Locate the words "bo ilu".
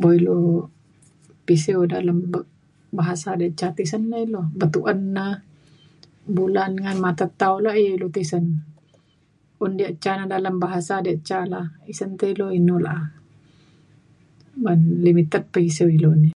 0.00-0.38